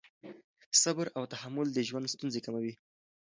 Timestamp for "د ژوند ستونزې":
1.73-2.39